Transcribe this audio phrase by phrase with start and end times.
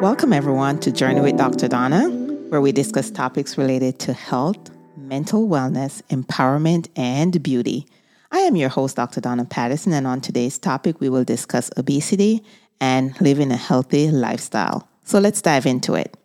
[0.00, 1.68] Welcome, everyone, to Journey with Dr.
[1.68, 2.08] Donna,
[2.48, 7.86] where we discuss topics related to health, mental wellness, empowerment, and beauty.
[8.32, 9.20] I am your host, Dr.
[9.20, 12.42] Donna Patterson, and on today's topic, we will discuss obesity
[12.80, 14.88] and living a healthy lifestyle.
[15.04, 16.16] So let's dive into it.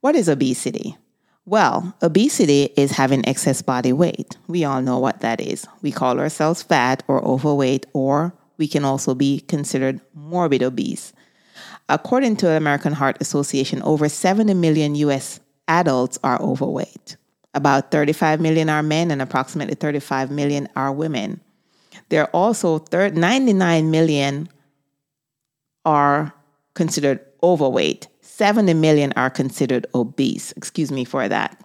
[0.00, 0.96] What is obesity?
[1.44, 4.36] Well, obesity is having excess body weight.
[4.46, 5.66] We all know what that is.
[5.82, 11.12] We call ourselves fat or overweight, or we can also be considered morbid obese.
[11.88, 17.16] According to the American Heart Association, over 70 million US adults are overweight.
[17.54, 21.40] About 35 million are men and approximately 35 million are women.
[22.10, 24.48] There are also 99 million
[25.84, 26.34] are
[26.74, 28.08] considered overweight.
[28.20, 30.52] 70 million are considered obese.
[30.52, 31.64] Excuse me for that.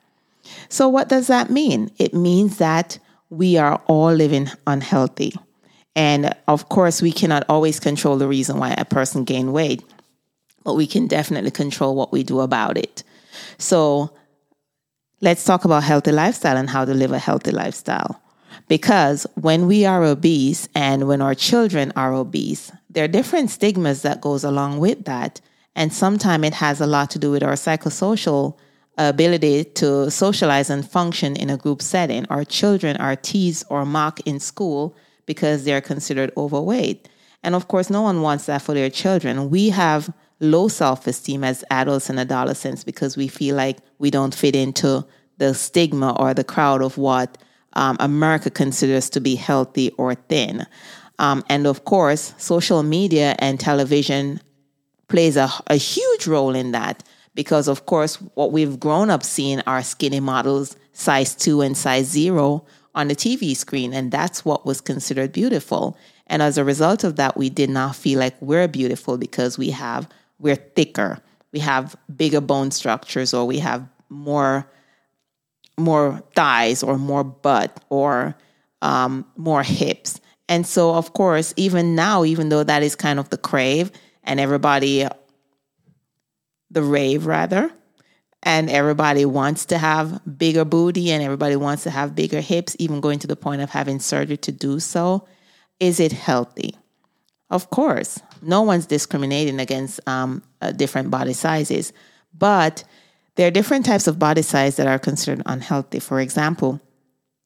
[0.70, 1.92] So, what does that mean?
[1.98, 3.00] It means that
[3.30, 5.34] we are all living unhealthy.
[5.96, 9.84] And of course, we cannot always control the reason why a person gained weight,
[10.64, 13.04] but we can definitely control what we do about it.
[13.58, 14.14] So,
[15.22, 18.22] let's talk about healthy lifestyle and how to live a healthy lifestyle.
[18.68, 24.02] Because when we are obese and when our children are obese, there are different stigmas
[24.04, 25.42] that goes along with that.
[25.76, 28.58] And sometimes it has a lot to do with our psychosocial
[28.98, 32.26] ability to socialize and function in a group setting.
[32.30, 37.10] Our children are teased or mocked in school because they're considered overweight.
[37.42, 39.50] And of course, no one wants that for their children.
[39.50, 44.36] We have low self esteem as adults and adolescents because we feel like we don't
[44.36, 45.06] fit into
[45.38, 47.38] the stigma or the crowd of what
[47.74, 50.66] um, America considers to be healthy or thin.
[51.20, 54.42] Um, and of course, social media and television
[55.08, 57.04] plays a, a huge role in that
[57.36, 62.06] because, of course, what we've grown up seeing are skinny models, size two and size
[62.06, 63.94] zero, on the TV screen.
[63.94, 65.98] And that's what was considered beautiful.
[66.28, 69.72] And as a result of that, we did not feel like we're beautiful because we
[69.72, 70.08] have,
[70.44, 71.20] we're thicker,
[71.52, 74.70] we have bigger bone structures, or we have more
[75.78, 78.36] more thighs or more butt or
[78.84, 80.22] um, more hips.
[80.48, 83.92] And so, of course, even now, even though that is kind of the crave
[84.24, 85.08] and everybody,
[86.70, 87.72] the rave rather,
[88.44, 93.00] and everybody wants to have bigger booty and everybody wants to have bigger hips, even
[93.00, 95.26] going to the point of having surgery to do so,
[95.80, 96.76] is it healthy?
[97.54, 101.94] Of course, no one's discriminating against um, uh, different body sizes,
[102.36, 102.84] but
[103.36, 106.00] there are different types of body size that are considered unhealthy.
[106.00, 106.82] For example,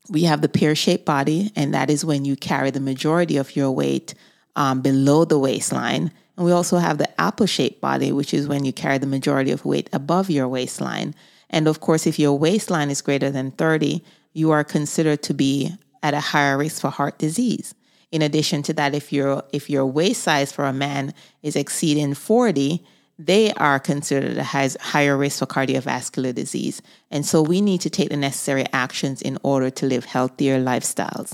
[0.10, 3.54] we have the pear shaped body, and that is when you carry the majority of
[3.58, 4.14] your weight
[4.56, 6.14] um, below the waistline.
[6.38, 9.52] And we also have the apple shaped body, which is when you carry the majority
[9.52, 11.16] of weight above your waistline.
[11.50, 14.02] And of course, if your waistline is greater than 30,
[14.32, 17.76] you are considered to be at a higher risk for heart disease.
[18.12, 21.14] In addition to that, if your if your waist size for a man
[21.44, 22.84] is exceeding 40,
[23.20, 26.82] they are considered a higher risk for cardiovascular disease.
[27.10, 31.34] And so we need to take the necessary actions in order to live healthier lifestyles.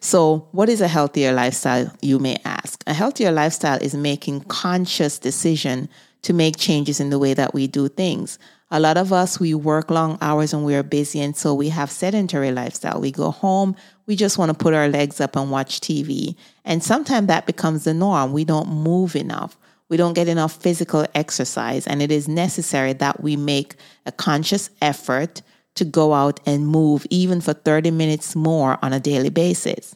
[0.00, 2.82] So, what is a healthier lifestyle, you may ask?
[2.86, 5.88] A healthier lifestyle is making conscious decision
[6.22, 8.38] to make changes in the way that we do things.
[8.74, 11.68] A lot of us, we work long hours and we are busy, and so we
[11.68, 13.00] have sedentary lifestyle.
[13.00, 16.34] We go home, we just want to put our legs up and watch TV.
[16.64, 18.32] And sometimes that becomes the norm.
[18.32, 19.56] We don't move enough
[19.92, 23.74] we don't get enough physical exercise, and it is necessary that we make
[24.06, 25.42] a conscious effort
[25.74, 29.94] to go out and move even for 30 minutes more on a daily basis.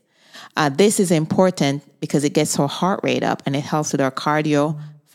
[0.54, 4.02] Uh, this is important because it gets our heart rate up and it helps with
[4.02, 4.10] our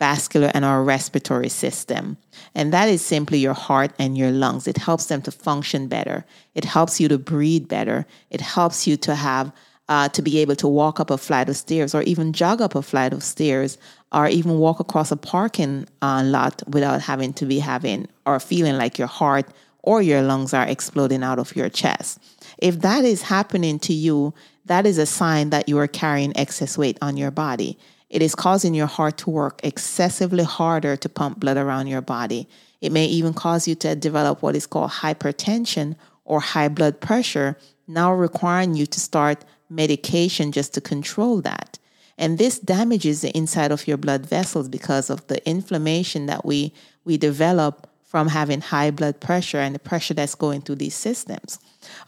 [0.02, 2.16] cardiovascular and our respiratory system.
[2.54, 4.66] And that is simply your heart and your lungs.
[4.66, 6.24] It helps them to function better.
[6.54, 8.06] It helps you to breathe better.
[8.30, 9.52] It helps you to have
[9.88, 12.74] uh, to be able to walk up a flight of stairs or even jog up
[12.74, 13.78] a flight of stairs
[14.12, 18.76] or even walk across a parking uh, lot without having to be having or feeling
[18.76, 19.46] like your heart
[19.82, 22.20] or your lungs are exploding out of your chest.
[22.58, 24.32] If that is happening to you,
[24.66, 27.76] that is a sign that you are carrying excess weight on your body.
[28.12, 32.46] It is causing your heart to work excessively harder to pump blood around your body.
[32.82, 37.56] It may even cause you to develop what is called hypertension or high blood pressure,
[37.88, 41.78] now requiring you to start medication just to control that.
[42.18, 46.74] And this damages the inside of your blood vessels because of the inflammation that we,
[47.06, 51.58] we develop from having high blood pressure and the pressure that's going through these systems.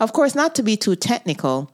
[0.01, 1.71] Of course, not to be too technical,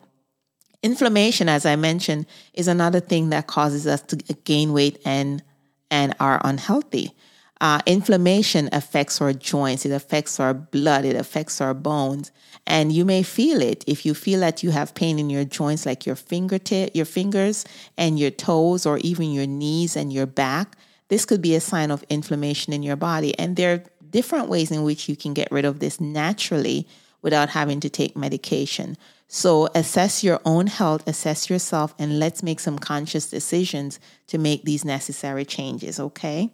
[0.82, 5.43] inflammation, as I mentioned, is another thing that causes us to gain weight and,
[5.91, 7.12] and are unhealthy.
[7.61, 12.32] Uh, inflammation affects our joints, it affects our blood, it affects our bones,
[12.67, 15.85] and you may feel it if you feel that you have pain in your joints,
[15.85, 17.67] like your fingertip, your fingers,
[17.99, 20.76] and your toes, or even your knees and your back.
[21.09, 23.37] this could be a sign of inflammation in your body.
[23.37, 26.87] And there are different ways in which you can get rid of this naturally
[27.21, 28.97] without having to take medication.
[29.32, 34.65] So assess your own health, assess yourself, and let's make some conscious decisions to make
[34.65, 36.50] these necessary changes, okay?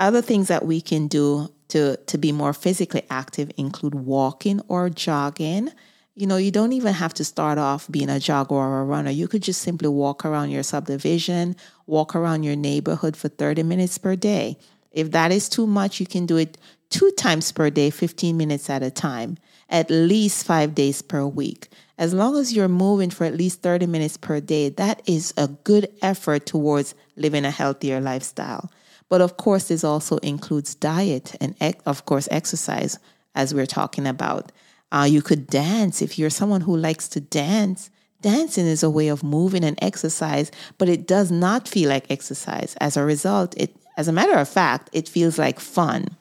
[0.00, 4.90] Other things that we can do to, to be more physically active include walking or
[4.90, 5.70] jogging.
[6.16, 9.12] You know, you don't even have to start off being a jogger or a runner.
[9.12, 11.54] You could just simply walk around your subdivision,
[11.86, 14.58] walk around your neighborhood for 30 minutes per day.
[14.90, 16.58] If that is too much, you can do it
[16.90, 21.68] two times per day, 15 minutes at a time, at least five days per week.
[22.00, 25.48] As long as you're moving for at least 30 minutes per day, that is a
[25.48, 28.72] good effort towards living a healthier lifestyle.
[29.10, 31.54] But of course, this also includes diet and,
[31.84, 32.98] of course, exercise,
[33.34, 34.50] as we're talking about.
[34.90, 37.90] Uh, you could dance if you're someone who likes to dance.
[38.22, 42.76] Dancing is a way of moving and exercise, but it does not feel like exercise.
[42.80, 46.16] As a result, it, as a matter of fact, it feels like fun.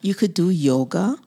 [0.00, 1.18] You could do yoga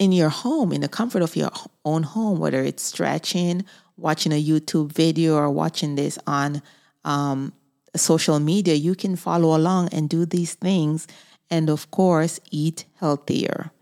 [0.00, 1.50] in your home, in the comfort of your
[1.84, 3.64] own home, whether it's stretching,
[3.98, 6.62] watching a YouTube video, or watching this on
[7.04, 7.52] um,
[7.94, 11.06] social media, you can follow along and do these things.
[11.50, 13.72] And of course, eat healthier.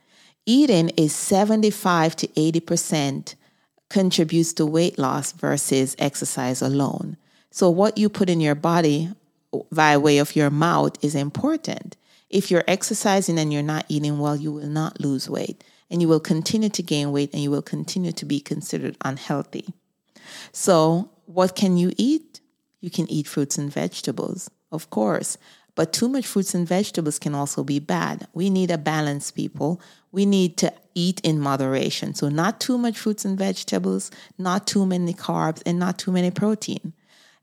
[0.45, 3.37] Eating is 75 to 80%
[3.89, 7.17] contributes to weight loss versus exercise alone.
[7.53, 9.11] So, what you put in your body
[9.71, 11.97] via way of your mouth is important.
[12.31, 16.09] If you're exercising and you're not eating well, you will not lose weight and you
[16.09, 19.73] will continue to gain weight and you will continue to be considered unhealthy.
[20.53, 22.41] So, what can you eat?
[22.81, 25.39] You can eat fruits and vegetables, of course,
[25.75, 28.27] but too much fruits and vegetables can also be bad.
[28.35, 29.81] We need a balance, people.
[30.13, 32.15] We need to eat in moderation.
[32.15, 36.31] So, not too much fruits and vegetables, not too many carbs, and not too many
[36.31, 36.93] protein.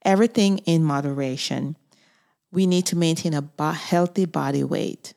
[0.03, 1.75] Everything in moderation.
[2.55, 5.13] We need to maintain a healthy body weight.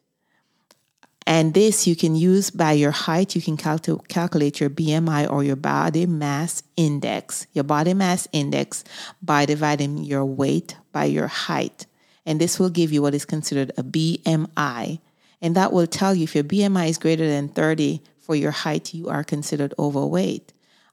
[1.24, 3.36] And this you can use by your height.
[3.36, 8.82] You can cal- calculate your BMI or your body mass index, your body mass index
[9.22, 11.86] by dividing your weight by your height.
[12.26, 15.00] And this will give you what is considered a BMI.
[15.40, 18.94] And that will tell you if your BMI is greater than 30 for your height,
[18.94, 20.52] you are considered overweight.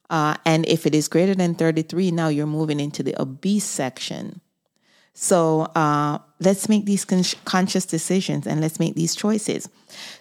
[0.10, 4.42] Uh, and if it is greater than 33, now you're moving into the obese section.
[5.16, 9.70] So uh, let's make these con- conscious decisions and let's make these choices.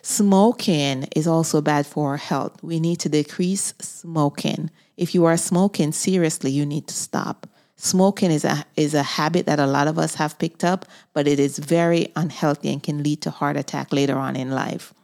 [0.03, 2.63] Smoking is also bad for our health.
[2.63, 4.71] We need to decrease smoking.
[4.97, 7.49] If you are smoking, seriously, you need to stop.
[7.77, 11.27] Smoking is a is a habit that a lot of us have picked up, but
[11.27, 14.95] it is very unhealthy and can lead to heart attack later on in life.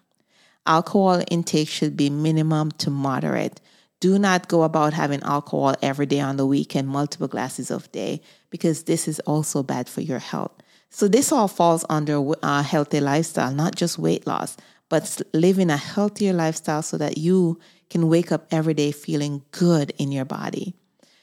[0.67, 3.61] Alcohol intake should be minimum to moderate.
[4.01, 8.23] Do not go about having alcohol every day on the weekend, multiple glasses of day,
[8.49, 10.53] because this is also bad for your health.
[10.89, 14.57] So this all falls under a healthy lifestyle, not just weight loss,
[14.89, 17.61] but living a healthier lifestyle so that you
[17.91, 20.75] can wake up every day feeling good in your body.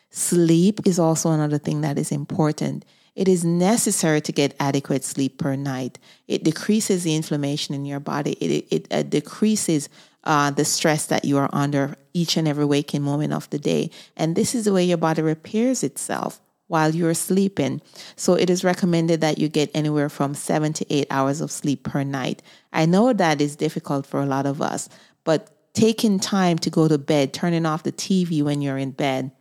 [0.10, 2.86] Sleep is also another thing that is important.
[3.16, 5.98] It is necessary to get adequate sleep per night.
[6.28, 8.34] It decreases the inflammation in your body.
[8.34, 9.90] It, it, it uh, decreases
[10.28, 13.90] uh, the stress that you are under each and every waking moment of the day.
[14.18, 17.82] And this is the way your body repairs itself while you're sleeping.
[18.18, 21.84] So it is recommended that you get anywhere from seven to eight hours of sleep
[21.84, 22.44] per night.
[22.74, 24.90] I know that is difficult for a lot of us,
[25.24, 29.32] but taking time to go to bed, turning off the TV when you're in bed,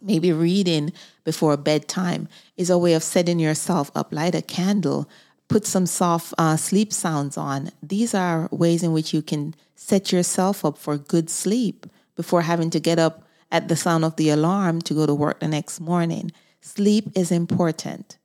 [0.00, 0.92] maybe reading
[1.24, 4.12] before bedtime is a way of setting yourself up.
[4.12, 5.08] Light a candle,
[5.48, 7.70] put some soft uh, sleep sounds on.
[7.82, 11.86] These are ways in which you can set yourself up for good sleep
[12.16, 15.40] before having to get up at the sound of the alarm to go to work
[15.40, 16.32] the next morning.
[16.60, 18.18] Sleep is important.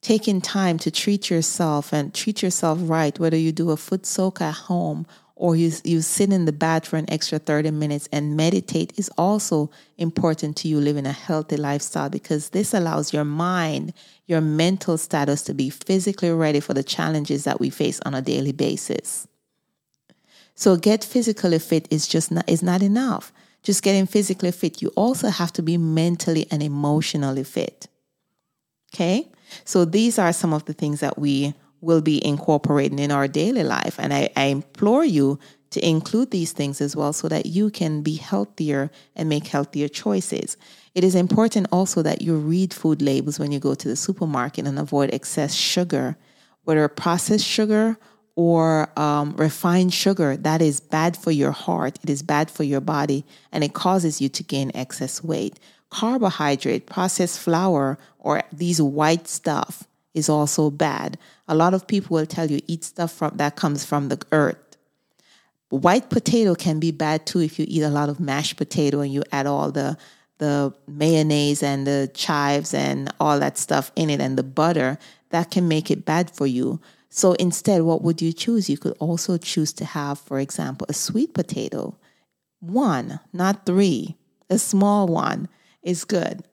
[0.00, 4.40] Taking time to treat yourself and treat yourself right, whether you do a foot soak
[4.40, 8.36] at home or you, you sit in the bath for an extra 30 minutes and
[8.36, 13.92] meditate is also important to you living a healthy lifestyle because this allows your mind,
[14.26, 18.22] your mental status to be physically ready for the challenges that we face on a
[18.22, 19.28] daily basis.
[20.54, 23.30] So get physically fit is just not, is not enough.
[23.62, 27.88] Just getting physically fit, you also have to be mentally and emotionally fit.
[28.94, 29.28] Okay?
[29.66, 31.52] So these are some of the things that we
[31.86, 33.94] will be incorporating in our daily life.
[33.98, 35.38] And I, I, implore you
[35.70, 39.88] to include these things as well so that you can be healthier and make healthier
[39.88, 40.56] choices.
[40.94, 44.66] It is important also that you read food labels when you go to the supermarket
[44.66, 46.16] and avoid excess sugar,
[46.64, 47.96] whether processed sugar
[48.34, 52.82] or um, refined sugar, that is bad for your heart, it is bad for your
[52.82, 55.58] body, and it causes you to gain excess weight.
[55.88, 59.84] Carbohydrate, processed flour, or these white stuff
[60.16, 61.18] is also bad.
[61.48, 64.76] A lot of people will tell you eat stuff from that comes from the earth.
[65.68, 69.12] White potato can be bad too if you eat a lot of mashed potato and
[69.12, 69.96] you add all the
[70.38, 74.98] the mayonnaise and the chives and all that stuff in it and the butter.
[75.30, 76.80] That can make it bad for you.
[77.08, 78.68] So instead, what would you choose?
[78.68, 81.96] You could also choose to have, for example, a sweet potato.
[82.60, 84.16] One, not three.
[84.50, 85.48] A small one
[85.82, 86.44] is good.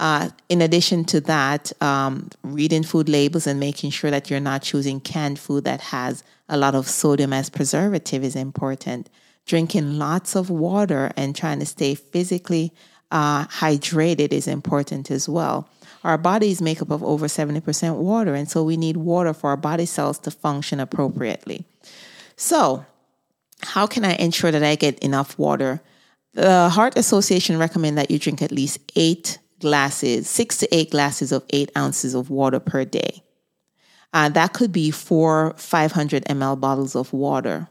[0.00, 4.62] Uh, in addition to that, um, reading food labels and making sure that you're not
[4.62, 9.10] choosing canned food that has a lot of sodium as preservative is important.
[9.44, 12.72] Drinking lots of water and trying to stay physically
[13.10, 15.68] uh, hydrated is important as well.
[16.04, 19.56] Our bodies make up of over 70% water, and so we need water for our
[19.56, 21.64] body cells to function appropriately.
[22.36, 22.86] So,
[23.62, 25.80] how can I ensure that I get enough water?
[26.34, 31.32] The Heart Association recommend that you drink at least eight glasses, six to eight glasses
[31.32, 33.22] of eight ounces of water per day.
[34.12, 37.68] Uh, that could be four 500 ml bottles of water.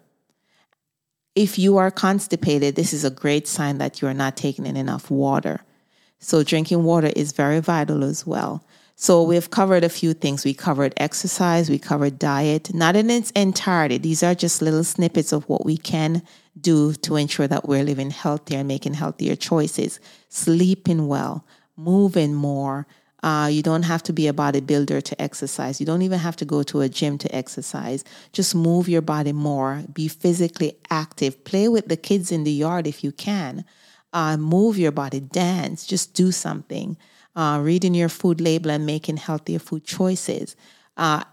[1.36, 4.78] If you are constipated, this is a great sign that you are not taking in
[4.78, 5.62] enough water.
[6.20, 8.66] So, drinking water is very vital as well.
[8.96, 10.44] So, we've covered a few things.
[10.44, 14.00] We covered exercise, we covered diet, not in its entirety.
[14.00, 16.24] These are just little snippets of what we can
[16.60, 20.00] do to ensure that we're living healthier and making healthier choices.
[20.30, 21.46] Sleeping well,
[21.78, 22.88] moving more.
[23.24, 25.80] Uh, you don't have to be a bodybuilder to exercise.
[25.80, 28.04] You don't even have to go to a gym to exercise.
[28.32, 29.84] Just move your body more.
[29.92, 31.44] Be physically active.
[31.44, 33.66] Play with the kids in the yard if you can.
[34.14, 35.20] Uh, move your body.
[35.20, 35.86] Dance.
[35.86, 36.96] Just do something.
[37.36, 40.56] Uh, reading your food label and making healthier food choices.
[40.96, 41.24] Uh,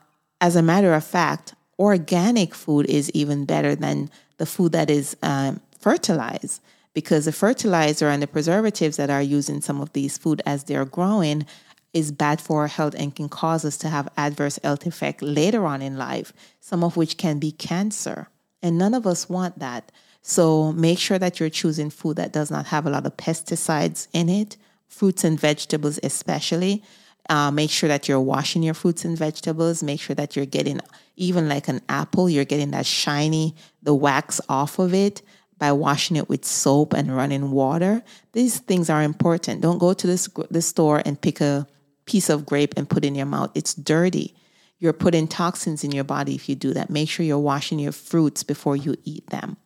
[0.41, 5.17] as a matter of fact, organic food is even better than the food that is
[5.23, 6.61] um, fertilized
[6.95, 10.65] because the fertilizer and the preservatives that are used in some of these food as
[10.65, 11.45] they're growing
[11.93, 15.67] is bad for our health and can cause us to have adverse health effect later
[15.67, 18.29] on in life, some of which can be cancer.
[18.63, 19.93] And none of us want that.
[20.23, 24.09] So make sure that you're choosing food that does not have a lot of pesticides
[24.13, 24.57] in it,
[24.89, 26.83] fruits and vegetables especially.
[27.29, 29.83] Uh, make sure that you're washing your fruits and vegetables.
[29.83, 30.81] Make sure that you're getting,
[31.17, 35.23] even like an apple, you're getting that shiny, the wax off of it
[35.59, 38.03] by washing it with soap and running water.
[38.33, 39.61] These things are important.
[39.61, 41.67] Don't go to this, the store and pick a
[42.07, 43.51] piece of grape and put in your mouth.
[43.55, 44.35] It's dirty.
[44.79, 46.91] You're putting toxins in your body if you do that.
[46.91, 49.57] Make sure you're washing your fruits before you eat them.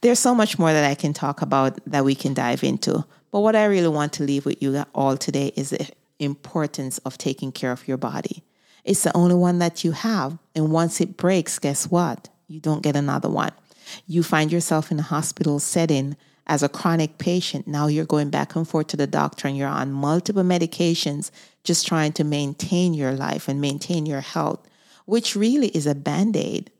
[0.00, 3.04] There's so much more that I can talk about that we can dive into.
[3.30, 7.18] But what I really want to leave with you all today is the importance of
[7.18, 8.42] taking care of your body.
[8.84, 10.38] It's the only one that you have.
[10.54, 12.28] And once it breaks, guess what?
[12.46, 13.52] You don't get another one.
[14.06, 16.16] You find yourself in a hospital setting
[16.46, 17.66] as a chronic patient.
[17.66, 21.30] Now you're going back and forth to the doctor and you're on multiple medications
[21.62, 24.66] just trying to maintain your life and maintain your health,
[25.04, 26.70] which really is a band aid.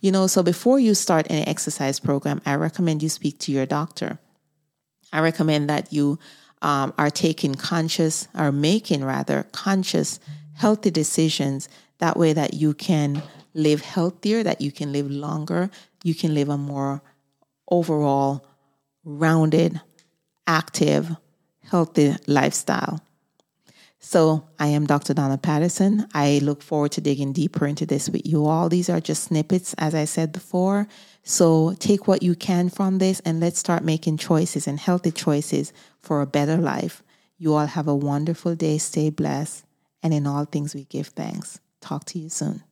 [0.00, 3.66] You know, so before you start any exercise program, I recommend you speak to your
[3.66, 4.18] doctor.
[5.12, 6.18] I recommend that you
[6.62, 10.20] um, are taking conscious, or making rather conscious,
[10.54, 11.68] healthy decisions.
[11.98, 13.22] That way, that you can
[13.54, 15.70] live healthier, that you can live longer,
[16.02, 17.02] you can live a more
[17.70, 18.46] overall
[19.04, 19.80] rounded,
[20.46, 21.16] active,
[21.64, 23.00] healthy lifestyle.
[24.04, 25.14] So, I am Dr.
[25.14, 26.08] Donna Patterson.
[26.12, 28.68] I look forward to digging deeper into this with you all.
[28.68, 30.88] These are just snippets, as I said before.
[31.22, 35.72] So, take what you can from this and let's start making choices and healthy choices
[36.00, 37.04] for a better life.
[37.38, 38.78] You all have a wonderful day.
[38.78, 39.64] Stay blessed.
[40.02, 41.60] And in all things, we give thanks.
[41.80, 42.64] Talk to you soon.